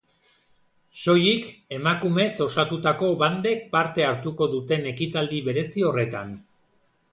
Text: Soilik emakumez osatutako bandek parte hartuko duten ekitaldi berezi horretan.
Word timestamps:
Soilik 1.01 1.43
emakumez 1.77 2.31
osatutako 2.47 3.11
bandek 3.21 3.63
parte 3.77 4.07
hartuko 4.09 4.51
duten 4.57 4.91
ekitaldi 4.95 5.45
berezi 5.51 5.89
horretan. 5.93 6.37